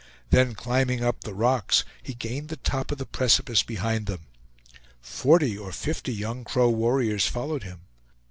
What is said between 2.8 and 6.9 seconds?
of the precipice behind them. Forty or fifty young Crow